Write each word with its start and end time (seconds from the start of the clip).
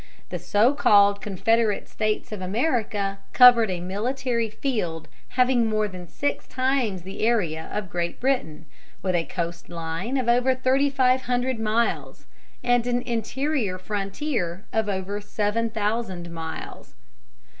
The 0.29 0.39
so 0.39 0.73
called 0.73 1.21
Confederate 1.21 1.87
States 1.87 2.31
of 2.31 2.41
America 2.41 3.19
covered 3.33 3.69
a 3.69 3.79
military 3.81 4.49
field 4.49 5.07
having 5.37 5.67
more 5.69 5.87
than 5.87 6.07
six 6.07 6.47
times 6.47 7.03
the 7.03 7.21
area 7.21 7.69
of 7.71 7.91
Great 7.91 8.19
Britain, 8.19 8.65
with 9.03 9.13
a 9.13 9.25
coast 9.25 9.69
line 9.69 10.17
of 10.17 10.27
over 10.27 10.55
thirty 10.55 10.89
five 10.89 11.21
hundred 11.25 11.59
miles, 11.59 12.25
and 12.63 12.87
an 12.87 13.03
interior 13.03 13.77
frontier 13.77 14.65
of 14.73 14.89
over 14.89 15.21
seven 15.21 15.69
thousand 15.69 16.31
miles. 16.31 16.95